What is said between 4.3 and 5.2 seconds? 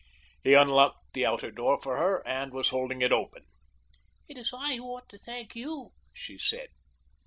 is I who ought to